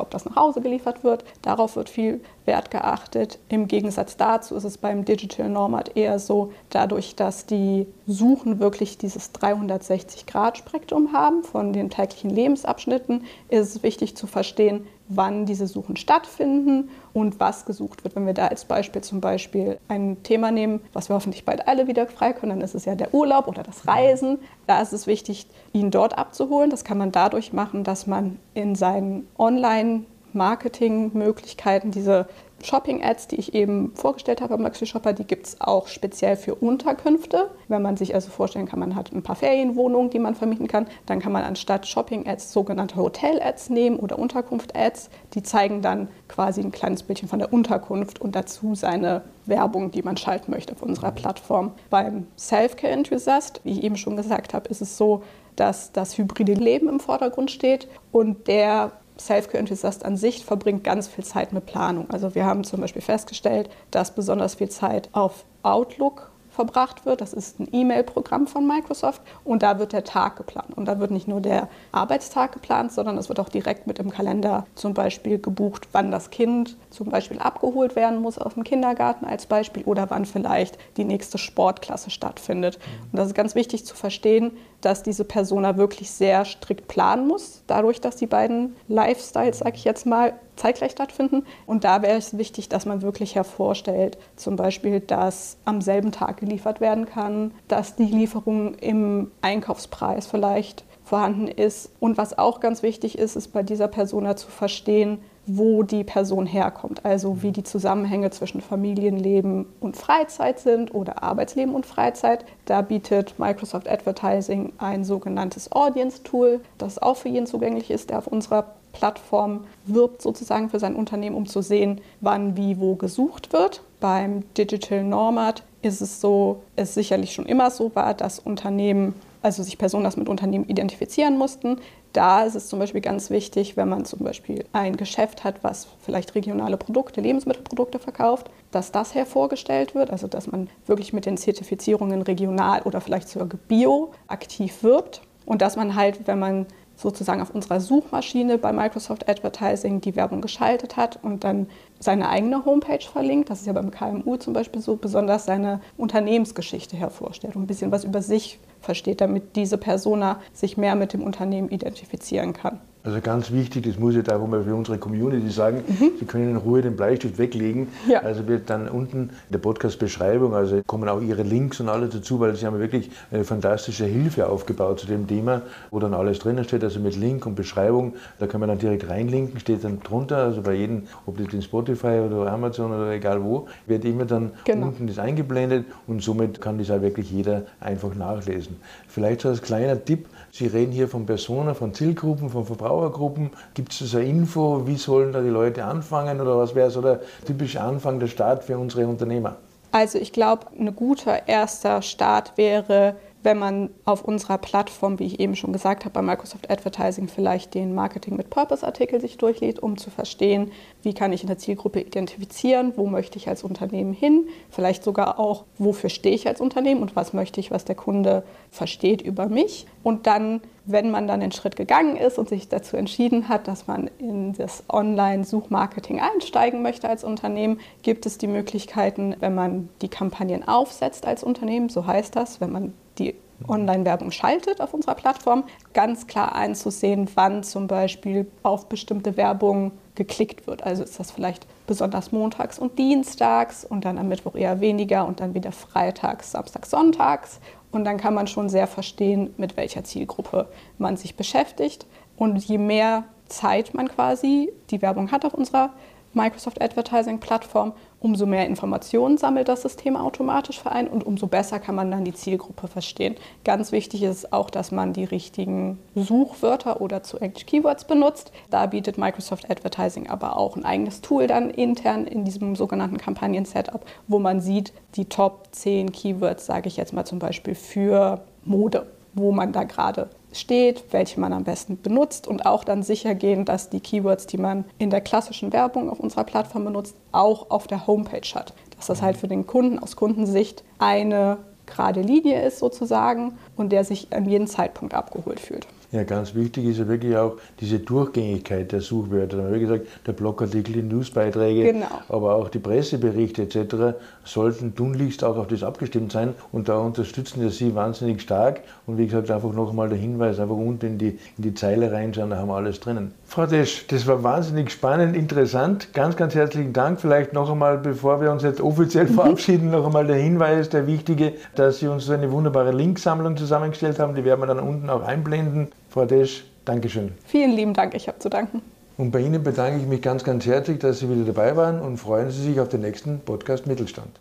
ob 0.00 0.10
das 0.10 0.26
nach 0.26 0.36
Hause 0.36 0.60
geliefert 0.60 1.02
wird. 1.02 1.24
Darauf 1.42 1.76
wird 1.76 1.88
viel 1.88 2.20
Wert 2.44 2.70
geachtet. 2.70 3.38
Im 3.48 3.68
Gegensatz 3.68 4.16
dazu 4.16 4.54
ist 4.54 4.64
es 4.64 4.76
beim 4.78 5.04
Digital 5.04 5.48
Nomad 5.48 5.96
eher 5.96 6.18
so, 6.18 6.52
dadurch, 6.68 7.16
dass 7.16 7.46
die 7.46 7.86
Suchen 8.06 8.60
wirklich 8.60 8.98
dieses 8.98 9.34
360-Grad-Spektrum 9.34 11.12
haben 11.12 11.42
von 11.42 11.72
den 11.72 11.88
täglichen 11.88 12.30
Lebensabschnitten, 12.30 13.24
ist 13.48 13.76
es 13.76 13.82
wichtig 13.82 14.16
zu 14.16 14.26
verstehen, 14.26 14.86
wann 15.08 15.44
diese 15.44 15.66
Suchen 15.66 15.96
stattfinden 15.96 16.90
und 17.12 17.40
was 17.40 17.64
gesucht 17.66 18.04
wird. 18.04 18.14
Wenn 18.14 18.26
wir 18.26 18.34
da 18.34 18.46
als 18.46 18.64
Beispiel 18.64 19.02
zum 19.02 19.20
Beispiel 19.20 19.78
ein 19.88 20.22
Thema 20.22 20.52
nehmen, 20.52 20.80
was 20.92 21.08
wir 21.08 21.16
hoffentlich 21.16 21.44
bald 21.44 21.66
alle 21.66 21.88
wieder 21.88 22.06
frei 22.06 22.32
können, 22.40 22.50
dann 22.50 22.62
ist 22.62 22.74
es 22.74 22.84
ja 22.84 22.94
der 22.94 23.14
Urlaub 23.14 23.48
oder 23.48 23.62
das 23.62 23.86
Reisen. 23.86 24.38
Da 24.66 24.80
ist 24.80 24.92
es 24.92 25.06
wichtig, 25.06 25.46
ihn 25.72 25.90
dort 25.90 26.18
abzuholen. 26.18 26.70
Das 26.70 26.84
kann 26.84 26.98
man 26.98 27.12
dadurch 27.12 27.52
machen, 27.52 27.84
dass 27.84 28.06
man 28.06 28.38
in 28.54 28.74
seinen 28.74 29.28
Online-Marketing-Möglichkeiten 29.38 31.90
diese 31.90 32.26
Shopping-Ads, 32.62 33.28
die 33.28 33.36
ich 33.36 33.54
eben 33.54 33.92
vorgestellt 33.94 34.40
habe 34.40 34.54
am 34.54 34.62
Luxury 34.62 34.86
Shopper, 34.86 35.12
die 35.12 35.24
gibt 35.24 35.46
es 35.46 35.60
auch 35.60 35.88
speziell 35.88 36.36
für 36.36 36.54
Unterkünfte. 36.54 37.50
Wenn 37.68 37.82
man 37.82 37.96
sich 37.96 38.14
also 38.14 38.30
vorstellen 38.30 38.66
kann, 38.66 38.80
man 38.80 38.94
hat 38.94 39.12
ein 39.12 39.22
paar 39.22 39.36
Ferienwohnungen, 39.36 40.10
die 40.10 40.18
man 40.18 40.34
vermieten 40.34 40.68
kann, 40.68 40.86
dann 41.06 41.20
kann 41.20 41.32
man 41.32 41.44
anstatt 41.44 41.86
Shopping-Ads 41.86 42.52
sogenannte 42.52 42.96
Hotel-Ads 42.96 43.70
nehmen 43.70 43.98
oder 43.98 44.18
Unterkunft-Ads. 44.18 45.10
Die 45.34 45.42
zeigen 45.42 45.82
dann 45.82 46.08
quasi 46.28 46.60
ein 46.60 46.72
kleines 46.72 47.02
Bildchen 47.02 47.28
von 47.28 47.38
der 47.38 47.52
Unterkunft 47.52 48.20
und 48.20 48.34
dazu 48.36 48.74
seine 48.74 49.22
Werbung, 49.46 49.90
die 49.90 50.02
man 50.02 50.16
schalten 50.16 50.50
möchte 50.50 50.74
auf 50.74 50.82
unserer 50.82 51.12
Plattform. 51.12 51.72
Beim 51.90 52.26
Self-Care 52.38 52.92
Enthusiast, 52.92 53.60
wie 53.64 53.72
ich 53.72 53.84
eben 53.84 53.96
schon 53.96 54.16
gesagt 54.16 54.54
habe, 54.54 54.68
ist 54.68 54.80
es 54.80 54.96
so, 54.96 55.22
dass 55.56 55.92
das 55.92 56.16
hybride 56.16 56.54
Leben 56.54 56.88
im 56.88 57.00
Vordergrund 57.00 57.50
steht 57.50 57.88
und 58.12 58.48
der 58.48 58.92
Self-Care-Enthusiast 59.26 60.04
an 60.04 60.16
sich 60.16 60.44
verbringt 60.44 60.84
ganz 60.84 61.08
viel 61.08 61.24
Zeit 61.24 61.52
mit 61.52 61.66
Planung. 61.66 62.10
Also 62.10 62.34
wir 62.34 62.44
haben 62.44 62.64
zum 62.64 62.80
Beispiel 62.80 63.02
festgestellt, 63.02 63.70
dass 63.90 64.14
besonders 64.14 64.56
viel 64.56 64.68
Zeit 64.68 65.08
auf 65.12 65.44
Outlook 65.62 66.30
verbracht 66.50 67.06
wird. 67.06 67.20
Das 67.20 67.32
ist 67.32 67.58
ein 67.60 67.68
E-Mail-Programm 67.72 68.46
von 68.46 68.66
Microsoft 68.66 69.22
und 69.44 69.62
da 69.62 69.78
wird 69.78 69.92
der 69.92 70.04
Tag 70.04 70.36
geplant. 70.36 70.76
Und 70.76 70.86
da 70.86 70.98
wird 70.98 71.10
nicht 71.10 71.28
nur 71.28 71.40
der 71.40 71.68
Arbeitstag 71.92 72.52
geplant, 72.52 72.92
sondern 72.92 73.16
es 73.18 73.28
wird 73.28 73.40
auch 73.40 73.48
direkt 73.48 73.86
mit 73.86 73.98
im 73.98 74.10
Kalender 74.10 74.66
zum 74.74 74.92
Beispiel 74.92 75.38
gebucht, 75.38 75.88
wann 75.92 76.10
das 76.10 76.30
Kind 76.30 76.76
zum 76.90 77.08
Beispiel 77.08 77.38
abgeholt 77.38 77.96
werden 77.96 78.20
muss 78.20 78.38
aus 78.38 78.54
dem 78.54 78.64
Kindergarten 78.64 79.24
als 79.24 79.46
Beispiel 79.46 79.84
oder 79.84 80.10
wann 80.10 80.26
vielleicht 80.26 80.76
die 80.96 81.04
nächste 81.04 81.38
Sportklasse 81.38 82.10
stattfindet. 82.10 82.78
Und 83.10 83.18
das 83.18 83.28
ist 83.28 83.34
ganz 83.34 83.54
wichtig 83.54 83.86
zu 83.86 83.94
verstehen, 83.94 84.52
dass 84.80 85.02
diese 85.02 85.24
Persona 85.24 85.76
wirklich 85.76 86.10
sehr 86.10 86.44
strikt 86.44 86.88
planen 86.88 87.26
muss, 87.26 87.62
dadurch, 87.66 88.00
dass 88.00 88.16
die 88.16 88.26
beiden 88.26 88.76
Lifestyles, 88.88 89.58
sage 89.58 89.76
ich 89.76 89.84
jetzt 89.84 90.06
mal, 90.06 90.34
zeitgleich 90.56 90.92
stattfinden. 90.92 91.44
Und 91.66 91.84
da 91.84 92.02
wäre 92.02 92.16
es 92.16 92.36
wichtig, 92.36 92.68
dass 92.68 92.86
man 92.86 93.02
wirklich 93.02 93.34
hervorstellt, 93.34 94.18
zum 94.36 94.56
Beispiel, 94.56 95.00
dass 95.00 95.56
am 95.64 95.80
selben 95.80 96.12
Tag 96.12 96.38
geliefert 96.38 96.80
werden 96.80 97.06
kann, 97.06 97.52
dass 97.68 97.96
die 97.96 98.04
Lieferung 98.04 98.74
im 98.74 99.30
Einkaufspreis 99.42 100.26
vielleicht 100.26 100.84
vorhanden 101.04 101.48
ist. 101.48 101.90
Und 101.98 102.18
was 102.18 102.38
auch 102.38 102.60
ganz 102.60 102.82
wichtig 102.82 103.18
ist, 103.18 103.36
ist 103.36 103.48
bei 103.48 103.62
dieser 103.62 103.88
Persona 103.88 104.36
zu 104.36 104.48
verstehen, 104.48 105.18
wo 105.56 105.82
die 105.82 106.04
Person 106.04 106.46
herkommt, 106.46 107.04
also 107.04 107.42
wie 107.42 107.52
die 107.52 107.62
Zusammenhänge 107.62 108.30
zwischen 108.30 108.60
Familienleben 108.60 109.66
und 109.80 109.96
Freizeit 109.96 110.60
sind 110.60 110.94
oder 110.94 111.22
Arbeitsleben 111.22 111.74
und 111.74 111.86
Freizeit. 111.86 112.44
Da 112.64 112.82
bietet 112.82 113.38
Microsoft 113.38 113.88
Advertising 113.88 114.72
ein 114.78 115.04
sogenanntes 115.04 115.72
Audience 115.72 116.22
Tool, 116.22 116.60
das 116.78 117.00
auch 117.00 117.16
für 117.16 117.28
jeden 117.28 117.46
zugänglich 117.46 117.90
ist, 117.90 118.10
der 118.10 118.18
auf 118.18 118.26
unserer 118.26 118.74
Plattform 118.92 119.64
wirbt 119.86 120.22
sozusagen 120.22 120.68
für 120.68 120.78
sein 120.78 120.96
Unternehmen, 120.96 121.36
um 121.36 121.46
zu 121.46 121.62
sehen, 121.62 122.00
wann, 122.20 122.56
wie, 122.56 122.78
wo 122.78 122.96
gesucht 122.96 123.52
wird. 123.52 123.82
Beim 124.00 124.42
Digital 124.54 125.04
Nomad 125.04 125.62
ist 125.82 126.00
es 126.00 126.20
so, 126.20 126.62
es 126.76 126.94
sicherlich 126.94 127.32
schon 127.32 127.46
immer 127.46 127.70
so 127.70 127.94
war, 127.94 128.14
dass 128.14 128.38
Unternehmen 128.38 129.14
also 129.42 129.62
sich 129.62 129.78
Personen 129.78 130.04
das 130.04 130.16
mit 130.16 130.28
Unternehmen 130.28 130.66
identifizieren 130.68 131.38
mussten. 131.38 131.78
Da 132.12 132.42
ist 132.42 132.56
es 132.56 132.68
zum 132.68 132.80
Beispiel 132.80 133.00
ganz 133.00 133.30
wichtig, 133.30 133.76
wenn 133.76 133.88
man 133.88 134.04
zum 134.04 134.20
Beispiel 134.20 134.64
ein 134.72 134.96
Geschäft 134.96 135.44
hat, 135.44 135.62
was 135.62 135.86
vielleicht 136.00 136.34
regionale 136.34 136.76
Produkte, 136.76 137.20
Lebensmittelprodukte 137.20 137.98
verkauft, 138.00 138.50
dass 138.72 138.90
das 138.90 139.14
hervorgestellt 139.14 139.94
wird, 139.94 140.10
also 140.10 140.26
dass 140.26 140.50
man 140.50 140.68
wirklich 140.86 141.12
mit 141.12 141.26
den 141.26 141.36
Zertifizierungen 141.36 142.22
regional 142.22 142.82
oder 142.82 143.00
vielleicht 143.00 143.28
sogar 143.28 143.48
bio 143.68 144.10
aktiv 144.26 144.82
wirbt. 144.82 145.22
Und 145.46 145.62
dass 145.62 145.76
man 145.76 145.94
halt, 145.94 146.26
wenn 146.26 146.38
man 146.38 146.66
sozusagen 147.00 147.40
auf 147.40 147.50
unserer 147.50 147.80
Suchmaschine 147.80 148.58
bei 148.58 148.72
Microsoft 148.72 149.28
Advertising 149.28 150.00
die 150.00 150.16
Werbung 150.16 150.40
geschaltet 150.40 150.96
hat 150.96 151.18
und 151.22 151.44
dann 151.44 151.66
seine 151.98 152.28
eigene 152.28 152.64
Homepage 152.64 153.04
verlinkt. 153.04 153.50
Das 153.50 153.60
ist 153.60 153.66
ja 153.66 153.72
beim 153.72 153.90
KMU 153.90 154.36
zum 154.36 154.52
Beispiel 154.52 154.80
so, 154.82 154.96
besonders 154.96 155.46
seine 155.46 155.80
Unternehmensgeschichte 155.96 156.96
hervorstellt 156.96 157.56
und 157.56 157.62
ein 157.62 157.66
bisschen 157.66 157.92
was 157.92 158.04
über 158.04 158.22
sich 158.22 158.58
versteht, 158.80 159.20
damit 159.20 159.56
diese 159.56 159.78
Persona 159.78 160.40
sich 160.52 160.76
mehr 160.76 160.94
mit 160.94 161.12
dem 161.12 161.22
Unternehmen 161.22 161.68
identifizieren 161.68 162.52
kann. 162.52 162.80
Also 163.02 163.20
ganz 163.22 163.50
wichtig, 163.50 163.86
das 163.86 163.98
muss 163.98 164.10
ich 164.10 164.18
jetzt 164.18 164.30
auch 164.30 164.46
mal 164.46 164.62
für 164.62 164.74
unsere 164.74 164.98
Community 164.98 165.48
sagen, 165.48 165.82
mhm. 165.86 166.12
Sie 166.18 166.26
können 166.26 166.50
in 166.50 166.56
Ruhe 166.56 166.82
den 166.82 166.96
Bleistift 166.96 167.38
weglegen. 167.38 167.88
Ja. 168.06 168.20
Also 168.20 168.46
wird 168.46 168.68
dann 168.68 168.88
unten 168.88 169.30
in 169.30 169.30
der 169.50 169.58
Podcast-Beschreibung, 169.58 170.54
also 170.54 170.82
kommen 170.86 171.08
auch 171.08 171.22
Ihre 171.22 171.42
Links 171.42 171.80
und 171.80 171.88
alles 171.88 172.10
dazu, 172.10 172.40
weil 172.40 172.54
Sie 172.56 172.66
haben 172.66 172.78
wirklich 172.78 173.10
eine 173.30 173.44
fantastische 173.44 174.04
Hilfe 174.04 174.48
aufgebaut 174.48 175.00
zu 175.00 175.06
dem 175.06 175.26
Thema, 175.26 175.62
wo 175.90 175.98
dann 175.98 176.12
alles 176.12 176.40
drinnen 176.40 176.64
steht, 176.64 176.84
also 176.84 177.00
mit 177.00 177.16
Link 177.16 177.46
und 177.46 177.54
Beschreibung. 177.54 178.14
Da 178.38 178.46
kann 178.46 178.60
man 178.60 178.68
dann 178.68 178.78
direkt 178.78 179.08
reinlinken, 179.08 179.58
steht 179.60 179.82
dann 179.82 180.00
drunter, 180.00 180.36
also 180.36 180.60
bei 180.60 180.74
jedem, 180.74 181.04
ob 181.24 181.38
das 181.38 181.54
in 181.54 181.62
Spotify 181.62 182.20
oder 182.26 182.52
Amazon 182.52 182.92
oder 182.92 183.10
egal 183.12 183.42
wo, 183.42 183.66
wird 183.86 184.04
immer 184.04 184.26
dann 184.26 184.50
genau. 184.64 184.88
unten 184.88 185.06
das 185.06 185.18
eingeblendet 185.18 185.86
und 186.06 186.22
somit 186.22 186.60
kann 186.60 186.78
das 186.78 186.90
auch 186.90 187.00
wirklich 187.00 187.30
jeder 187.30 187.62
einfach 187.80 188.14
nachlesen. 188.14 188.76
Vielleicht 189.08 189.40
so 189.40 189.48
als 189.48 189.62
kleiner 189.62 190.04
Tipp, 190.04 190.26
Sie 190.52 190.66
reden 190.66 190.92
hier 190.92 191.08
von 191.08 191.26
Personen, 191.26 191.74
von 191.74 191.94
Zielgruppen, 191.94 192.50
von 192.50 192.64
Verbrauchergruppen. 192.64 193.50
Gibt 193.74 193.92
es 193.92 193.98
so 193.98 194.18
eine 194.18 194.26
Info, 194.26 194.86
wie 194.86 194.96
sollen 194.96 195.32
da 195.32 195.40
die 195.40 195.48
Leute 195.48 195.84
anfangen 195.84 196.40
oder 196.40 196.58
was 196.58 196.74
wäre 196.74 196.90
so 196.90 197.00
der 197.00 197.20
typische 197.46 197.80
Anfang, 197.80 198.18
der 198.18 198.26
Start 198.26 198.64
für 198.64 198.76
unsere 198.76 199.06
Unternehmer? 199.06 199.56
Also 199.92 200.18
ich 200.18 200.32
glaube, 200.32 200.66
ein 200.78 200.94
guter 200.94 201.48
erster 201.48 202.02
Start 202.02 202.56
wäre, 202.56 203.16
wenn 203.42 203.58
man 203.58 203.90
auf 204.04 204.24
unserer 204.24 204.58
Plattform, 204.58 205.18
wie 205.18 205.24
ich 205.24 205.40
eben 205.40 205.56
schon 205.56 205.72
gesagt 205.72 206.04
habe, 206.04 206.12
bei 206.12 206.22
Microsoft 206.22 206.70
Advertising 206.70 207.28
vielleicht 207.28 207.74
den 207.74 207.94
Marketing 207.94 208.36
mit 208.36 208.50
Purpose 208.50 208.86
Artikel 208.86 209.20
sich 209.20 209.38
durchlädt, 209.38 209.78
um 209.78 209.96
zu 209.96 210.10
verstehen, 210.10 210.72
wie 211.02 211.14
kann 211.14 211.32
ich 211.32 211.42
in 211.42 211.46
der 211.46 211.58
Zielgruppe 211.58 212.00
identifizieren, 212.00 212.92
wo 212.96 213.06
möchte 213.06 213.38
ich 213.38 213.48
als 213.48 213.64
Unternehmen 213.64 214.12
hin, 214.12 214.48
vielleicht 214.70 215.04
sogar 215.04 215.38
auch, 215.38 215.64
wofür 215.78 216.10
stehe 216.10 216.34
ich 216.34 216.46
als 216.48 216.60
Unternehmen 216.60 217.00
und 217.00 217.16
was 217.16 217.32
möchte 217.32 217.60
ich, 217.60 217.70
was 217.70 217.84
der 217.84 217.94
Kunde 217.94 218.42
versteht 218.70 219.22
über 219.22 219.48
mich. 219.48 219.86
Und 220.02 220.26
dann, 220.26 220.60
wenn 220.84 221.10
man 221.10 221.26
dann 221.26 221.40
den 221.40 221.52
Schritt 221.52 221.76
gegangen 221.76 222.16
ist 222.16 222.38
und 222.38 222.48
sich 222.48 222.68
dazu 222.68 222.96
entschieden 222.96 223.48
hat, 223.48 223.68
dass 223.68 223.86
man 223.86 224.10
in 224.18 224.52
das 224.52 224.84
Online-Suchmarketing 224.88 226.20
einsteigen 226.20 226.82
möchte 226.82 227.08
als 227.08 227.24
Unternehmen, 227.24 227.80
gibt 228.02 228.26
es 228.26 228.38
die 228.38 228.48
Möglichkeiten, 228.48 229.34
wenn 229.40 229.54
man 229.54 229.88
die 230.02 230.08
Kampagnen 230.08 230.66
aufsetzt 230.66 231.26
als 231.26 231.42
Unternehmen, 231.42 231.88
so 231.88 232.06
heißt 232.06 232.36
das, 232.36 232.60
wenn 232.60 232.72
man 232.72 232.92
die 233.20 233.34
Online-Werbung 233.68 234.30
schaltet 234.30 234.80
auf 234.80 234.94
unserer 234.94 235.14
Plattform, 235.14 235.64
ganz 235.92 236.26
klar 236.26 236.54
einzusehen, 236.54 237.28
wann 237.34 237.62
zum 237.62 237.86
Beispiel 237.86 238.46
auf 238.62 238.88
bestimmte 238.88 239.36
Werbung 239.36 239.92
geklickt 240.14 240.66
wird. 240.66 240.82
Also 240.82 241.02
ist 241.02 241.20
das 241.20 241.30
vielleicht 241.30 241.66
besonders 241.86 242.32
montags 242.32 242.78
und 242.78 242.98
dienstags 242.98 243.84
und 243.84 244.04
dann 244.04 244.18
am 244.18 244.28
Mittwoch 244.28 244.54
eher 244.54 244.80
weniger 244.80 245.26
und 245.26 245.40
dann 245.40 245.54
wieder 245.54 245.72
freitags, 245.72 246.52
samstags, 246.52 246.90
sonntags. 246.90 247.60
Und 247.92 248.04
dann 248.04 248.18
kann 248.18 248.34
man 248.34 248.46
schon 248.46 248.68
sehr 248.68 248.86
verstehen, 248.86 249.52
mit 249.56 249.76
welcher 249.76 250.04
Zielgruppe 250.04 250.68
man 250.98 251.16
sich 251.16 251.34
beschäftigt. 251.34 252.06
Und 252.36 252.56
je 252.56 252.78
mehr 252.78 253.24
Zeit 253.48 253.94
man 253.94 254.08
quasi 254.08 254.72
die 254.90 255.02
Werbung 255.02 255.32
hat 255.32 255.44
auf 255.44 255.54
unserer 255.54 255.90
Microsoft 256.32 256.80
Advertising 256.80 257.40
Plattform, 257.40 257.92
umso 258.20 258.46
mehr 258.46 258.66
Informationen 258.66 259.36
sammelt 259.36 259.68
das 259.68 259.82
System 259.82 260.16
automatisch 260.16 260.80
für 260.80 260.92
einen 260.92 261.08
und 261.08 261.24
umso 261.24 261.48
besser 261.48 261.80
kann 261.80 261.96
man 261.96 262.10
dann 262.10 262.24
die 262.24 262.32
Zielgruppe 262.32 262.86
verstehen. 262.86 263.34
Ganz 263.64 263.90
wichtig 263.90 264.22
ist 264.22 264.52
auch, 264.52 264.70
dass 264.70 264.92
man 264.92 265.12
die 265.12 265.24
richtigen 265.24 265.98
Suchwörter 266.14 267.00
oder 267.00 267.22
zu 267.24 267.38
Englisch 267.38 267.66
Keywords 267.66 268.04
benutzt. 268.04 268.52
Da 268.70 268.86
bietet 268.86 269.18
Microsoft 269.18 269.70
Advertising 269.70 270.28
aber 270.28 270.56
auch 270.56 270.76
ein 270.76 270.84
eigenes 270.84 271.20
Tool 271.20 271.48
dann 271.48 271.70
intern 271.70 272.26
in 272.26 272.44
diesem 272.44 272.76
sogenannten 272.76 273.18
Kampagnen-Setup, 273.18 274.04
wo 274.28 274.38
man 274.38 274.60
sieht, 274.60 274.92
die 275.16 275.24
Top 275.24 275.68
10 275.72 276.12
Keywords, 276.12 276.66
sage 276.66 276.88
ich 276.88 276.96
jetzt 276.96 277.12
mal 277.12 277.24
zum 277.24 277.40
Beispiel 277.40 277.74
für 277.74 278.42
Mode, 278.64 279.06
wo 279.34 279.50
man 279.50 279.72
da 279.72 279.84
gerade 279.84 280.28
steht, 280.52 281.04
welche 281.12 281.40
man 281.40 281.52
am 281.52 281.64
besten 281.64 282.00
benutzt 282.00 282.46
und 282.46 282.66
auch 282.66 282.84
dann 282.84 283.02
sicher 283.02 283.34
gehen, 283.34 283.64
dass 283.64 283.90
die 283.90 284.00
Keywords, 284.00 284.46
die 284.46 284.58
man 284.58 284.84
in 284.98 285.10
der 285.10 285.20
klassischen 285.20 285.72
Werbung 285.72 286.10
auf 286.10 286.20
unserer 286.20 286.44
Plattform 286.44 286.84
benutzt, 286.84 287.16
auch 287.32 287.70
auf 287.70 287.86
der 287.86 288.06
Homepage 288.06 288.48
hat. 288.54 288.74
Dass 288.96 289.06
das 289.06 289.22
halt 289.22 289.36
für 289.36 289.48
den 289.48 289.66
Kunden 289.66 289.98
aus 289.98 290.16
Kundensicht 290.16 290.84
eine 290.98 291.58
gerade 291.86 292.22
Linie 292.22 292.62
ist 292.62 292.78
sozusagen 292.78 293.58
und 293.76 293.90
der 293.90 294.04
sich 294.04 294.28
an 294.32 294.44
jedem 294.46 294.66
Zeitpunkt 294.66 295.14
abgeholt 295.14 295.60
fühlt. 295.60 295.86
Ja, 296.12 296.24
ganz 296.24 296.56
wichtig 296.56 296.86
ist 296.86 296.98
ja 296.98 297.06
wirklich 297.06 297.36
auch 297.36 297.56
diese 297.78 298.00
Durchgängigkeit 298.00 298.90
der 298.90 299.00
Suchwörter. 299.00 299.58
Da 299.58 299.62
haben 299.62 299.72
wir 299.72 299.78
gesagt, 299.78 300.06
der 300.26 300.32
Blogartikel, 300.32 300.94
die 300.94 301.02
Newsbeiträge, 301.02 301.92
genau. 301.92 302.06
aber 302.28 302.56
auch 302.56 302.68
die 302.68 302.80
Presseberichte 302.80 303.62
etc. 303.62 304.18
sollten 304.42 304.96
tunlichst 304.96 305.44
auch 305.44 305.56
auf 305.56 305.68
das 305.68 305.84
abgestimmt 305.84 306.32
sein 306.32 306.54
und 306.72 306.88
da 306.88 306.98
unterstützen 306.98 307.62
wir 307.62 307.70
Sie 307.70 307.94
wahnsinnig 307.94 308.42
stark. 308.42 308.80
Und 309.06 309.18
wie 309.18 309.26
gesagt, 309.26 309.52
einfach 309.52 309.72
noch 309.72 309.90
einmal 309.90 310.08
der 310.08 310.18
Hinweis, 310.18 310.58
einfach 310.58 310.74
unten 310.74 311.06
in 311.06 311.18
die, 311.18 311.38
in 311.56 311.62
die 311.62 311.74
Zeile 311.74 312.10
reinschauen, 312.10 312.50
da 312.50 312.56
haben 312.56 312.68
wir 312.68 312.76
alles 312.76 312.98
drinnen. 312.98 313.32
Frau 313.46 313.66
Desch, 313.66 314.06
das 314.08 314.26
war 314.26 314.42
wahnsinnig 314.42 314.90
spannend, 314.90 315.36
interessant. 315.36 316.12
Ganz, 316.12 316.36
ganz 316.36 316.56
herzlichen 316.56 316.92
Dank. 316.92 317.20
Vielleicht 317.20 317.52
noch 317.52 317.70
einmal, 317.70 317.98
bevor 317.98 318.40
wir 318.40 318.50
uns 318.50 318.64
jetzt 318.64 318.80
offiziell 318.80 319.26
verabschieden, 319.28 319.92
noch 319.92 320.06
einmal 320.06 320.26
der 320.26 320.36
Hinweis, 320.36 320.88
der 320.88 321.06
wichtige, 321.06 321.52
dass 321.76 322.00
Sie 322.00 322.08
uns 322.08 322.26
so 322.26 322.32
eine 322.32 322.50
wunderbare 322.50 322.90
Linksammlung 322.90 323.56
zusammengestellt 323.56 324.18
haben. 324.18 324.34
Die 324.34 324.44
werden 324.44 324.60
wir 324.60 324.66
dann 324.66 324.80
unten 324.80 325.08
auch 325.08 325.22
einblenden. 325.22 325.88
Frau 326.10 326.26
Desch, 326.26 326.64
Dankeschön. 326.84 327.32
Vielen 327.46 327.72
lieben 327.72 327.94
Dank, 327.94 328.14
ich 328.14 328.28
habe 328.28 328.38
zu 328.38 328.50
danken. 328.50 328.82
Und 329.16 329.30
bei 329.30 329.40
Ihnen 329.40 329.62
bedanke 329.62 330.00
ich 330.00 330.06
mich 330.06 330.20
ganz, 330.22 330.42
ganz 330.44 330.66
herzlich, 330.66 330.98
dass 330.98 331.20
Sie 331.20 331.30
wieder 331.30 331.44
dabei 331.44 331.76
waren 331.76 332.00
und 332.00 332.16
freuen 332.16 332.50
Sie 332.50 332.62
sich 332.62 332.80
auf 332.80 332.88
den 332.88 333.02
nächsten 333.02 333.38
Podcast 333.40 333.86
Mittelstand. 333.86 334.40